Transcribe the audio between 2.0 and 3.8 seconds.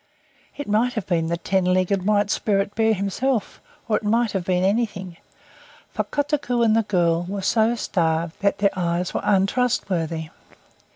White Spirit Bear himself,